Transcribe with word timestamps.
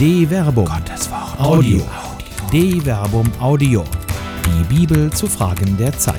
De 0.00 0.26
Verbum. 0.26 0.64
Gottes 0.64 1.10
Wort. 1.10 1.38
Audio. 1.38 1.82
De 2.50 2.80
Verbum 2.80 3.30
Audio. 3.38 3.84
Die 4.46 4.74
Bibel 4.74 5.12
zu 5.12 5.26
Fragen 5.26 5.76
der 5.76 5.92
Zeit. 5.92 6.16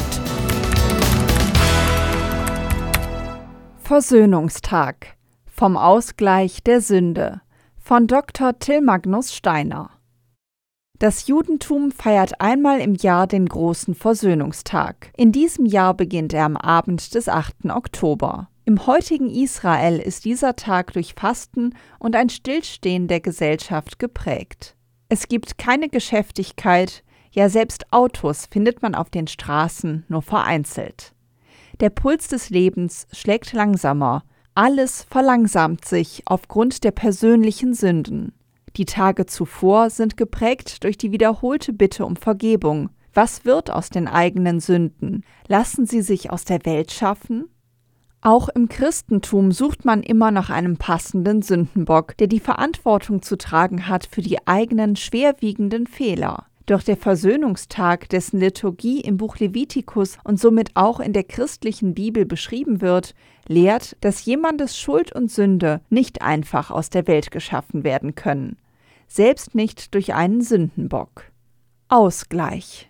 Versöhnungstag. 3.81 5.17
Vom 5.47 5.77
Ausgleich 5.77 6.61
der 6.61 6.79
Sünde. 6.79 7.41
Von 7.75 8.05
Dr. 8.05 8.59
Till 8.59 8.81
Magnus 8.81 9.33
Steiner. 9.33 9.89
Das 10.99 11.25
Judentum 11.25 11.91
feiert 11.91 12.39
einmal 12.39 12.81
im 12.81 12.93
Jahr 12.93 13.25
den 13.25 13.47
großen 13.47 13.95
Versöhnungstag. 13.95 15.11
In 15.17 15.31
diesem 15.31 15.65
Jahr 15.65 15.95
beginnt 15.95 16.33
er 16.35 16.45
am 16.45 16.55
Abend 16.55 17.15
des 17.15 17.27
8. 17.27 17.71
Oktober. 17.71 18.50
Im 18.63 18.85
heutigen 18.85 19.29
Israel 19.29 19.99
ist 19.99 20.23
dieser 20.23 20.55
Tag 20.55 20.93
durch 20.93 21.15
Fasten 21.15 21.73
und 21.97 22.15
ein 22.15 22.29
Stillstehen 22.29 23.07
der 23.07 23.19
Gesellschaft 23.19 23.97
geprägt. 23.97 24.75
Es 25.09 25.27
gibt 25.27 25.57
keine 25.57 25.89
Geschäftigkeit, 25.89 27.03
ja 27.31 27.49
selbst 27.49 27.91
Autos 27.91 28.47
findet 28.51 28.83
man 28.83 28.93
auf 28.93 29.09
den 29.09 29.27
Straßen 29.27 30.05
nur 30.09 30.21
vereinzelt. 30.21 31.13
Der 31.79 31.89
Puls 31.89 32.27
des 32.27 32.51
Lebens 32.51 33.07
schlägt 33.11 33.51
langsamer, 33.53 34.23
alles 34.53 35.03
verlangsamt 35.09 35.85
sich 35.85 36.21
aufgrund 36.25 36.83
der 36.83 36.91
persönlichen 36.91 37.73
Sünden. 37.73 38.33
Die 38.75 38.85
Tage 38.85 39.25
zuvor 39.25 39.89
sind 39.89 40.17
geprägt 40.17 40.83
durch 40.83 40.97
die 40.97 41.11
wiederholte 41.11 41.73
Bitte 41.73 42.05
um 42.05 42.15
Vergebung. 42.15 42.89
Was 43.13 43.43
wird 43.43 43.71
aus 43.71 43.89
den 43.89 44.07
eigenen 44.07 44.59
Sünden? 44.59 45.25
Lassen 45.47 45.87
sie 45.87 46.01
sich 46.01 46.29
aus 46.29 46.45
der 46.45 46.63
Welt 46.65 46.91
schaffen? 46.91 47.49
Auch 48.21 48.49
im 48.49 48.69
Christentum 48.69 49.51
sucht 49.51 49.83
man 49.83 50.03
immer 50.03 50.31
nach 50.31 50.49
einem 50.49 50.77
passenden 50.77 51.41
Sündenbock, 51.41 52.15
der 52.17 52.27
die 52.27 52.39
Verantwortung 52.39 53.21
zu 53.21 53.37
tragen 53.37 53.87
hat 53.87 54.05
für 54.05 54.21
die 54.21 54.45
eigenen 54.47 54.95
schwerwiegenden 54.95 55.87
Fehler. 55.87 56.45
Doch 56.67 56.83
der 56.83 56.97
Versöhnungstag, 56.97 58.07
dessen 58.09 58.39
Liturgie 58.39 59.01
im 59.01 59.17
Buch 59.17 59.37
Levitikus 59.37 60.17
und 60.23 60.39
somit 60.39 60.71
auch 60.75 60.99
in 60.99 61.13
der 61.13 61.23
christlichen 61.23 61.95
Bibel 61.95 62.25
beschrieben 62.25 62.81
wird, 62.81 63.15
lehrt, 63.47 63.97
dass 64.01 64.23
jemandes 64.23 64.77
Schuld 64.77 65.11
und 65.11 65.31
Sünde 65.31 65.81
nicht 65.89 66.21
einfach 66.21 66.69
aus 66.69 66.91
der 66.91 67.07
Welt 67.07 67.31
geschaffen 67.31 67.83
werden 67.83 68.13
können 68.13 68.57
selbst 69.11 69.55
nicht 69.55 69.93
durch 69.93 70.13
einen 70.13 70.41
Sündenbock. 70.41 71.25
Ausgleich. 71.89 72.89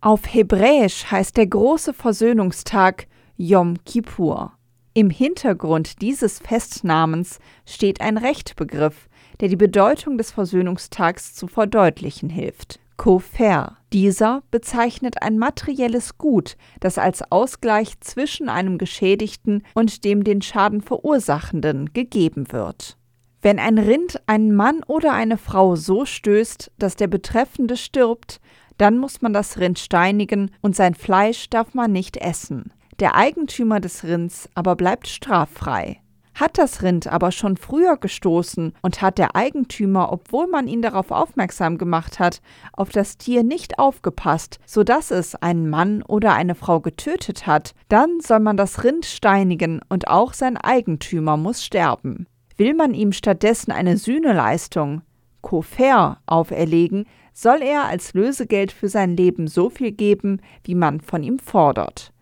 Auf 0.00 0.34
Hebräisch 0.34 1.10
heißt 1.10 1.38
der 1.38 1.46
große 1.46 1.94
Versöhnungstag 1.94 3.06
Yom 3.38 3.82
Kippur. 3.84 4.52
Im 4.96 5.10
Hintergrund 5.10 6.02
dieses 6.02 6.38
Festnamens 6.38 7.40
steht 7.66 8.00
ein 8.00 8.16
Rechtbegriff, 8.16 9.08
der 9.40 9.48
die 9.48 9.56
Bedeutung 9.56 10.18
des 10.18 10.30
Versöhnungstags 10.30 11.34
zu 11.34 11.48
verdeutlichen 11.48 12.30
hilft. 12.30 12.78
Kofer. 12.96 13.76
Dieser 13.92 14.44
bezeichnet 14.52 15.20
ein 15.20 15.36
materielles 15.36 16.16
Gut, 16.16 16.56
das 16.78 16.96
als 16.96 17.28
Ausgleich 17.32 17.98
zwischen 17.98 18.48
einem 18.48 18.78
Geschädigten 18.78 19.64
und 19.74 20.04
dem 20.04 20.22
den 20.22 20.42
Schaden 20.42 20.80
verursachenden 20.80 21.92
gegeben 21.92 22.52
wird. 22.52 22.96
Wenn 23.42 23.58
ein 23.58 23.78
Rind 23.78 24.22
einen 24.26 24.54
Mann 24.54 24.84
oder 24.86 25.12
eine 25.12 25.38
Frau 25.38 25.74
so 25.74 26.04
stößt, 26.04 26.70
dass 26.78 26.94
der 26.94 27.08
Betreffende 27.08 27.76
stirbt, 27.76 28.40
dann 28.78 28.98
muss 28.98 29.22
man 29.22 29.32
das 29.32 29.58
Rind 29.58 29.80
steinigen 29.80 30.52
und 30.60 30.76
sein 30.76 30.94
Fleisch 30.94 31.50
darf 31.50 31.74
man 31.74 31.90
nicht 31.90 32.16
essen. 32.16 32.72
Der 33.00 33.16
Eigentümer 33.16 33.80
des 33.80 34.04
Rinds 34.04 34.48
aber 34.54 34.76
bleibt 34.76 35.08
straffrei. 35.08 36.00
Hat 36.34 36.58
das 36.58 36.82
Rind 36.82 37.06
aber 37.06 37.30
schon 37.32 37.56
früher 37.56 37.96
gestoßen 37.96 38.72
und 38.82 39.02
hat 39.02 39.18
der 39.18 39.36
Eigentümer, 39.36 40.12
obwohl 40.12 40.48
man 40.48 40.66
ihn 40.66 40.82
darauf 40.82 41.10
aufmerksam 41.10 41.78
gemacht 41.78 42.18
hat, 42.18 42.40
auf 42.72 42.90
das 42.90 43.18
Tier 43.18 43.44
nicht 43.44 43.78
aufgepasst, 43.78 44.58
so 44.66 44.82
dass 44.82 45.10
es 45.10 45.36
einen 45.36 45.70
Mann 45.70 46.02
oder 46.02 46.34
eine 46.34 46.54
Frau 46.54 46.80
getötet 46.80 47.46
hat, 47.46 47.74
dann 47.88 48.20
soll 48.20 48.40
man 48.40 48.56
das 48.56 48.82
Rind 48.82 49.06
steinigen 49.06 49.80
und 49.88 50.08
auch 50.08 50.32
sein 50.32 50.56
Eigentümer 50.56 51.36
muss 51.36 51.64
sterben. 51.64 52.26
Will 52.56 52.74
man 52.74 52.94
ihm 52.94 53.12
stattdessen 53.12 53.72
eine 53.72 53.96
Sühneleistung, 53.96 55.02
Kofer, 55.40 56.18
auferlegen, 56.26 57.06
soll 57.32 57.62
er 57.62 57.84
als 57.84 58.14
Lösegeld 58.14 58.72
für 58.72 58.88
sein 58.88 59.16
Leben 59.16 59.46
so 59.48 59.68
viel 59.68 59.92
geben, 59.92 60.40
wie 60.62 60.74
man 60.74 61.00
von 61.00 61.22
ihm 61.22 61.38
fordert. 61.38 62.13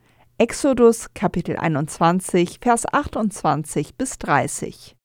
Exodus 0.43 1.15
Kapitel 1.15 1.57
21, 1.57 2.59
Vers 2.61 2.93
28 2.93 3.95
bis 3.95 4.19
30. 4.19 4.97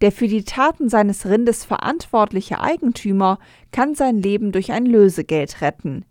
Der 0.00 0.10
für 0.10 0.26
die 0.26 0.42
Taten 0.42 0.88
seines 0.88 1.24
Rindes 1.24 1.64
verantwortliche 1.64 2.60
Eigentümer 2.60 3.38
kann 3.70 3.94
sein 3.94 4.16
Leben 4.16 4.50
durch 4.50 4.72
ein 4.72 4.84
Lösegeld 4.84 5.60
retten. 5.60 6.04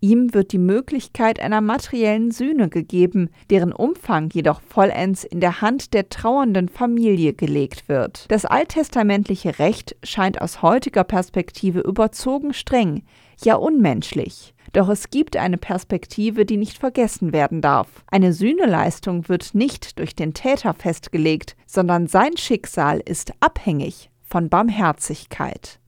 Ihm 0.00 0.34
wird 0.34 0.50
die 0.50 0.58
Möglichkeit 0.58 1.38
einer 1.38 1.60
materiellen 1.60 2.32
Sühne 2.32 2.68
gegeben, 2.68 3.30
deren 3.48 3.72
Umfang 3.72 4.28
jedoch 4.32 4.60
vollends 4.60 5.22
in 5.22 5.38
der 5.38 5.60
Hand 5.60 5.94
der 5.94 6.08
trauernden 6.08 6.68
Familie 6.68 7.32
gelegt 7.32 7.88
wird. 7.88 8.24
Das 8.28 8.44
alttestamentliche 8.44 9.60
Recht 9.60 9.94
scheint 10.02 10.40
aus 10.40 10.62
heutiger 10.62 11.04
Perspektive 11.04 11.78
überzogen 11.78 12.54
streng, 12.54 13.04
ja 13.44 13.54
unmenschlich. 13.54 14.52
Doch 14.72 14.88
es 14.88 15.10
gibt 15.10 15.36
eine 15.36 15.58
Perspektive, 15.58 16.44
die 16.44 16.56
nicht 16.56 16.78
vergessen 16.78 17.32
werden 17.32 17.60
darf. 17.60 17.88
Eine 18.10 18.32
Sühneleistung 18.32 19.28
wird 19.28 19.54
nicht 19.54 19.98
durch 19.98 20.14
den 20.14 20.32
Täter 20.32 20.74
festgelegt, 20.74 21.56
sondern 21.66 22.06
sein 22.06 22.36
Schicksal 22.36 23.00
ist 23.04 23.32
abhängig 23.40 24.10
von 24.22 24.48
Barmherzigkeit. 24.48 25.80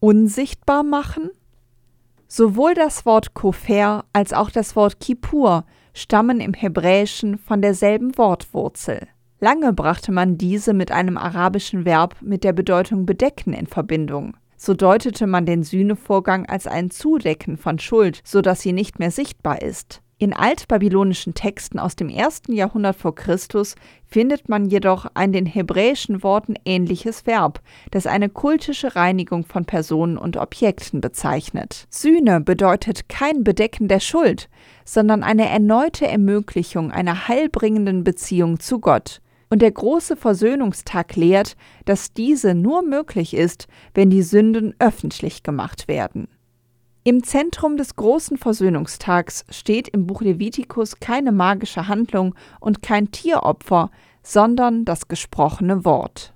Unsichtbar 0.00 0.84
machen? 0.84 1.30
Sowohl 2.28 2.74
das 2.74 3.04
Wort 3.04 3.34
Kofer 3.34 4.04
als 4.12 4.32
auch 4.32 4.50
das 4.50 4.76
Wort 4.76 5.00
Kippur 5.00 5.64
stammen 5.92 6.40
im 6.40 6.54
Hebräischen 6.54 7.38
von 7.38 7.62
derselben 7.62 8.16
Wortwurzel. 8.16 9.08
Lange 9.40 9.72
brachte 9.72 10.12
man 10.12 10.36
diese 10.36 10.74
mit 10.74 10.92
einem 10.92 11.16
arabischen 11.16 11.84
Verb 11.84 12.16
mit 12.20 12.44
der 12.44 12.52
Bedeutung 12.52 13.06
bedecken 13.06 13.52
in 13.52 13.66
Verbindung. 13.66 14.36
So 14.58 14.74
deutete 14.74 15.26
man 15.26 15.46
den 15.46 15.62
Sühnevorgang 15.62 16.44
als 16.46 16.66
ein 16.66 16.90
Zudecken 16.90 17.56
von 17.56 17.78
Schuld, 17.78 18.20
so 18.24 18.42
dass 18.42 18.60
sie 18.60 18.72
nicht 18.72 18.98
mehr 18.98 19.12
sichtbar 19.12 19.62
ist. 19.62 20.02
In 20.20 20.32
altbabylonischen 20.32 21.34
Texten 21.34 21.78
aus 21.78 21.94
dem 21.94 22.08
ersten 22.08 22.52
Jahrhundert 22.52 22.96
vor 22.96 23.14
Christus 23.14 23.76
findet 24.04 24.48
man 24.48 24.66
jedoch 24.66 25.06
ein 25.14 25.32
den 25.32 25.46
hebräischen 25.46 26.24
Worten 26.24 26.54
ähnliches 26.64 27.24
Verb, 27.24 27.60
das 27.92 28.08
eine 28.08 28.28
kultische 28.28 28.96
Reinigung 28.96 29.44
von 29.44 29.64
Personen 29.64 30.18
und 30.18 30.36
Objekten 30.36 31.00
bezeichnet. 31.00 31.86
Sühne 31.88 32.40
bedeutet 32.40 33.08
kein 33.08 33.44
Bedecken 33.44 33.86
der 33.86 34.00
Schuld, 34.00 34.48
sondern 34.84 35.22
eine 35.22 35.48
erneute 35.48 36.08
Ermöglichung 36.08 36.90
einer 36.90 37.28
heilbringenden 37.28 38.02
Beziehung 38.02 38.58
zu 38.58 38.80
Gott. 38.80 39.20
Und 39.50 39.62
der 39.62 39.70
große 39.70 40.16
Versöhnungstag 40.16 41.16
lehrt, 41.16 41.56
dass 41.84 42.12
diese 42.12 42.54
nur 42.54 42.82
möglich 42.82 43.34
ist, 43.34 43.66
wenn 43.94 44.10
die 44.10 44.22
Sünden 44.22 44.74
öffentlich 44.78 45.42
gemacht 45.42 45.88
werden. 45.88 46.28
Im 47.04 47.22
Zentrum 47.22 47.78
des 47.78 47.96
großen 47.96 48.36
Versöhnungstags 48.36 49.46
steht 49.48 49.88
im 49.88 50.06
Buch 50.06 50.20
Levitikus 50.20 51.00
keine 51.00 51.32
magische 51.32 51.88
Handlung 51.88 52.34
und 52.60 52.82
kein 52.82 53.10
Tieropfer, 53.10 53.90
sondern 54.22 54.84
das 54.84 55.08
gesprochene 55.08 55.86
Wort. 55.86 56.34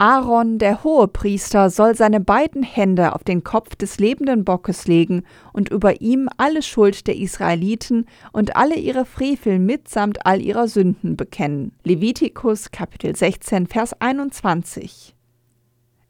Aaron, 0.00 0.58
der 0.58 0.84
Hohepriester, 0.84 1.70
soll 1.70 1.96
seine 1.96 2.20
beiden 2.20 2.62
Hände 2.62 3.16
auf 3.16 3.24
den 3.24 3.42
Kopf 3.42 3.74
des 3.74 3.98
lebenden 3.98 4.44
Bockes 4.44 4.86
legen 4.86 5.24
und 5.52 5.70
über 5.70 6.00
ihm 6.00 6.28
alle 6.36 6.62
Schuld 6.62 7.08
der 7.08 7.16
Israeliten 7.16 8.06
und 8.30 8.54
alle 8.54 8.76
ihre 8.76 9.04
Frevel 9.04 9.58
mitsamt 9.58 10.24
all 10.24 10.40
ihrer 10.40 10.68
Sünden 10.68 11.16
bekennen. 11.16 11.72
Levitikus 11.82 12.70
Kapitel 12.70 13.16
16 13.16 13.66
Vers 13.66 14.00
21. 14.00 15.16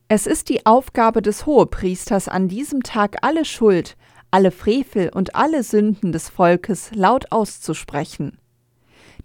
Es 0.08 0.26
ist 0.26 0.50
die 0.50 0.66
Aufgabe 0.66 1.22
des 1.22 1.46
Hohepriesters, 1.46 2.28
an 2.28 2.46
diesem 2.48 2.82
Tag 2.82 3.16
alle 3.22 3.46
Schuld, 3.46 3.96
alle 4.30 4.50
Frevel 4.50 5.08
und 5.14 5.34
alle 5.34 5.62
Sünden 5.62 6.12
des 6.12 6.28
Volkes 6.28 6.90
laut 6.94 7.32
auszusprechen. 7.32 8.36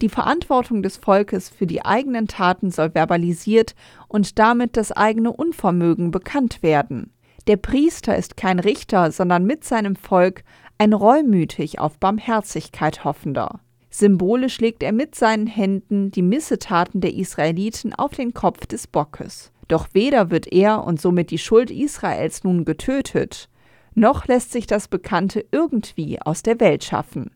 Die 0.01 0.09
Verantwortung 0.09 0.83
des 0.83 0.97
Volkes 0.97 1.49
für 1.49 1.67
die 1.67 1.85
eigenen 1.85 2.27
Taten 2.27 2.71
soll 2.71 2.91
verbalisiert 2.91 3.75
und 4.07 4.39
damit 4.39 4.75
das 4.75 4.91
eigene 4.91 5.31
Unvermögen 5.31 6.11
bekannt 6.11 6.63
werden. 6.63 7.13
Der 7.47 7.57
Priester 7.57 8.17
ist 8.17 8.37
kein 8.37 8.59
Richter, 8.59 9.11
sondern 9.11 9.45
mit 9.45 9.63
seinem 9.63 9.95
Volk 9.95 10.43
ein 10.77 10.93
reumütig 10.93 11.79
auf 11.79 11.99
Barmherzigkeit 11.99 13.03
hoffender. 13.03 13.59
Symbolisch 13.89 14.59
legt 14.59 14.81
er 14.81 14.91
mit 14.91 15.13
seinen 15.13 15.45
Händen 15.45 16.09
die 16.09 16.23
Missetaten 16.23 16.99
der 16.99 17.13
Israeliten 17.13 17.93
auf 17.93 18.13
den 18.13 18.33
Kopf 18.33 18.65
des 18.65 18.87
Bockes. 18.87 19.51
Doch 19.67 19.87
weder 19.93 20.31
wird 20.31 20.51
er 20.51 20.83
und 20.83 20.99
somit 20.99 21.29
die 21.29 21.37
Schuld 21.37 21.69
Israels 21.69 22.43
nun 22.43 22.65
getötet, 22.65 23.49
noch 23.93 24.25
lässt 24.27 24.51
sich 24.51 24.65
das 24.65 24.87
Bekannte 24.87 25.45
irgendwie 25.51 26.19
aus 26.21 26.41
der 26.41 26.59
Welt 26.59 26.83
schaffen. 26.83 27.29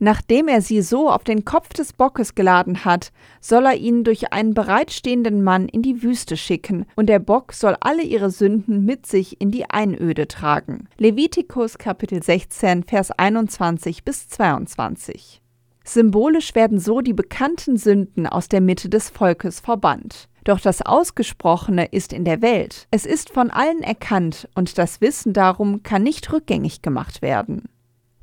Nachdem 0.00 0.48
er 0.48 0.60
sie 0.60 0.80
so 0.82 1.10
auf 1.10 1.24
den 1.24 1.44
Kopf 1.44 1.70
des 1.70 1.92
Bockes 1.92 2.34
geladen 2.34 2.84
hat, 2.84 3.10
soll 3.40 3.66
er 3.66 3.76
ihn 3.76 4.04
durch 4.04 4.32
einen 4.32 4.54
bereitstehenden 4.54 5.42
Mann 5.42 5.68
in 5.68 5.82
die 5.82 6.02
Wüste 6.02 6.36
schicken, 6.36 6.86
und 6.94 7.08
der 7.08 7.18
Bock 7.18 7.52
soll 7.52 7.76
alle 7.80 8.02
ihre 8.02 8.30
Sünden 8.30 8.84
mit 8.84 9.06
sich 9.06 9.40
in 9.40 9.50
die 9.50 9.68
Einöde 9.68 10.28
tragen. 10.28 10.88
Levitikus 10.98 11.78
Kapitel 11.78 12.22
16, 12.22 12.84
Vers 12.84 13.10
21 13.10 14.04
bis 14.04 14.28
22. 14.28 15.42
Symbolisch 15.84 16.54
werden 16.54 16.78
so 16.78 17.00
die 17.00 17.14
bekannten 17.14 17.76
Sünden 17.76 18.26
aus 18.26 18.48
der 18.48 18.60
Mitte 18.60 18.88
des 18.88 19.08
Volkes 19.08 19.58
verbannt. 19.60 20.28
Doch 20.44 20.60
das 20.60 20.82
Ausgesprochene 20.82 21.86
ist 21.86 22.12
in 22.12 22.24
der 22.24 22.40
Welt. 22.42 22.86
Es 22.90 23.04
ist 23.04 23.30
von 23.30 23.50
allen 23.50 23.82
erkannt 23.82 24.48
und 24.54 24.78
das 24.78 25.00
Wissen 25.00 25.32
darum 25.32 25.82
kann 25.82 26.02
nicht 26.02 26.32
rückgängig 26.32 26.82
gemacht 26.82 27.22
werden. 27.22 27.68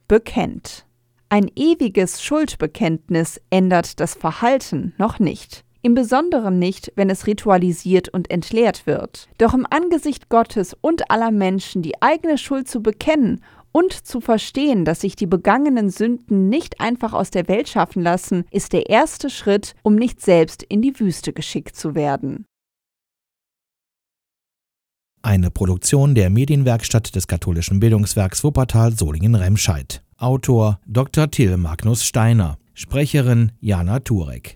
Bekennt. 0.07 0.84
Ein 1.35 1.51
ewiges 1.57 2.23
Schuldbekenntnis 2.23 3.41
ändert 3.49 3.99
das 3.99 4.13
Verhalten 4.13 4.93
noch 4.97 5.19
nicht. 5.19 5.65
Im 5.81 5.93
Besonderen 5.93 6.59
nicht, 6.59 6.93
wenn 6.95 7.09
es 7.09 7.27
ritualisiert 7.27 8.07
und 8.07 8.31
entleert 8.31 8.87
wird. 8.87 9.27
Doch 9.37 9.53
im 9.53 9.67
Angesicht 9.69 10.29
Gottes 10.29 10.77
und 10.79 11.11
aller 11.11 11.31
Menschen 11.31 11.81
die 11.81 12.01
eigene 12.01 12.37
Schuld 12.37 12.69
zu 12.69 12.81
bekennen 12.81 13.43
und 13.73 13.91
zu 13.91 14.21
verstehen, 14.21 14.85
dass 14.85 15.01
sich 15.01 15.17
die 15.17 15.27
begangenen 15.27 15.89
Sünden 15.89 16.47
nicht 16.47 16.79
einfach 16.79 17.11
aus 17.11 17.31
der 17.31 17.49
Welt 17.49 17.67
schaffen 17.67 18.01
lassen, 18.01 18.45
ist 18.49 18.71
der 18.71 18.89
erste 18.89 19.29
Schritt, 19.29 19.75
um 19.83 19.95
nicht 19.95 20.21
selbst 20.21 20.63
in 20.63 20.81
die 20.81 20.97
Wüste 21.01 21.33
geschickt 21.33 21.75
zu 21.75 21.95
werden. 21.95 22.45
Eine 25.21 25.51
Produktion 25.51 26.15
der 26.15 26.29
Medienwerkstatt 26.29 27.13
des 27.13 27.27
katholischen 27.27 27.81
Bildungswerks 27.81 28.41
Wuppertal 28.45 28.93
Solingen-Remscheid. 28.93 30.04
Autor 30.17 30.77
Dr. 30.85 31.27
Till 31.27 31.57
Magnus 31.57 32.01
Steiner. 32.01 32.55
Sprecherin 32.73 33.51
Jana 33.59 33.99
Turek. 33.99 34.53